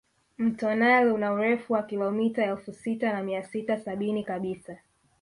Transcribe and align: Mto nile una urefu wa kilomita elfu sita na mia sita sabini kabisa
Mto 0.37 0.75
nile 0.75 1.11
una 1.11 1.33
urefu 1.33 1.73
wa 1.73 1.83
kilomita 1.83 2.43
elfu 2.45 2.73
sita 2.73 3.13
na 3.13 3.23
mia 3.23 3.43
sita 3.43 3.77
sabini 3.79 4.23
kabisa 4.23 4.77